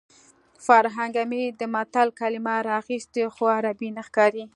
[0.65, 4.45] فرهنګ عمید د متل کلمه راخیستې خو عربي نه ښکاري